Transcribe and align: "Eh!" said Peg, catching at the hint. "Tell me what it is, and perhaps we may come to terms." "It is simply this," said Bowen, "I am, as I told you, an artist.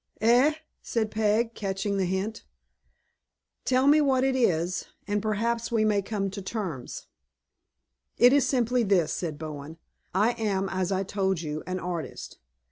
"Eh!" 0.21 0.55
said 0.81 1.11
Peg, 1.11 1.53
catching 1.53 1.93
at 1.93 1.97
the 1.99 2.05
hint. 2.05 2.43
"Tell 3.65 3.85
me 3.85 4.01
what 4.01 4.23
it 4.23 4.35
is, 4.35 4.85
and 5.07 5.21
perhaps 5.21 5.71
we 5.71 5.85
may 5.85 6.01
come 6.01 6.31
to 6.31 6.41
terms." 6.41 7.05
"It 8.17 8.33
is 8.33 8.47
simply 8.47 8.81
this," 8.81 9.13
said 9.13 9.37
Bowen, 9.37 9.77
"I 10.11 10.31
am, 10.39 10.69
as 10.69 10.91
I 10.91 11.03
told 11.03 11.41
you, 11.41 11.61
an 11.67 11.79
artist. 11.79 12.39